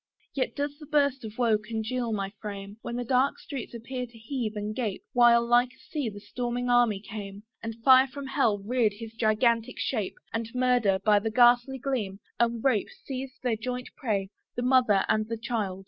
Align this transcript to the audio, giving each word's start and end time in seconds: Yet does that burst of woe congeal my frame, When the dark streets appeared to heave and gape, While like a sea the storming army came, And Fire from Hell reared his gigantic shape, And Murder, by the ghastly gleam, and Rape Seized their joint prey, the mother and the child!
Yet 0.33 0.55
does 0.55 0.79
that 0.79 0.89
burst 0.89 1.23
of 1.23 1.37
woe 1.37 1.59
congeal 1.59 2.11
my 2.11 2.31
frame, 2.41 2.77
When 2.81 2.95
the 2.95 3.03
dark 3.03 3.37
streets 3.37 3.75
appeared 3.75 4.09
to 4.09 4.17
heave 4.17 4.55
and 4.55 4.75
gape, 4.75 5.03
While 5.13 5.45
like 5.45 5.73
a 5.75 5.79
sea 5.91 6.09
the 6.09 6.19
storming 6.19 6.71
army 6.71 6.99
came, 6.99 7.43
And 7.61 7.75
Fire 7.83 8.07
from 8.07 8.25
Hell 8.25 8.57
reared 8.63 8.93
his 8.93 9.13
gigantic 9.13 9.77
shape, 9.77 10.15
And 10.33 10.49
Murder, 10.55 10.97
by 11.05 11.19
the 11.19 11.29
ghastly 11.29 11.77
gleam, 11.77 12.19
and 12.39 12.63
Rape 12.63 12.89
Seized 13.05 13.43
their 13.43 13.55
joint 13.55 13.89
prey, 13.95 14.31
the 14.55 14.63
mother 14.63 15.05
and 15.07 15.29
the 15.29 15.37
child! 15.37 15.79